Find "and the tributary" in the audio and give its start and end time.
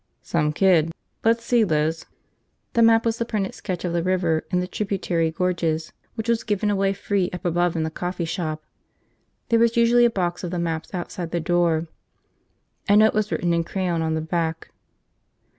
4.49-5.29